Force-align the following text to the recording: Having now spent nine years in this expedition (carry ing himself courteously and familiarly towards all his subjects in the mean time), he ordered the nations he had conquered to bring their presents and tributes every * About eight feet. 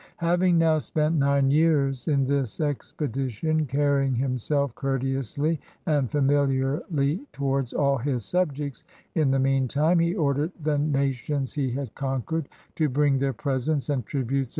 Having 0.17 0.57
now 0.57 0.79
spent 0.79 1.13
nine 1.15 1.51
years 1.51 2.07
in 2.07 2.25
this 2.25 2.59
expedition 2.59 3.67
(carry 3.67 4.07
ing 4.07 4.15
himself 4.15 4.73
courteously 4.73 5.59
and 5.85 6.09
familiarly 6.09 7.21
towards 7.31 7.71
all 7.71 7.99
his 7.99 8.25
subjects 8.25 8.83
in 9.13 9.29
the 9.29 9.37
mean 9.37 9.67
time), 9.67 9.99
he 9.99 10.15
ordered 10.15 10.53
the 10.59 10.79
nations 10.79 11.53
he 11.53 11.69
had 11.69 11.93
conquered 11.93 12.49
to 12.77 12.89
bring 12.89 13.19
their 13.19 13.31
presents 13.31 13.89
and 13.89 14.03
tributes 14.07 14.09
every 14.09 14.21
* 14.21 14.23
About 14.23 14.25
eight 14.25 14.47
feet. 14.47 14.49